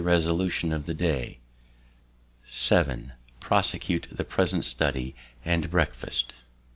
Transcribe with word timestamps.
{}resolution 0.17 0.71
of 0.73 0.87
the 0.87 0.95
day; 0.95 1.37
{7} 2.51 3.11
prosecute 3.39 4.07
the 4.11 4.23
present 4.25 4.65
{}study, 4.65 5.13
and 5.45 5.69
breakfast. 5.69 6.33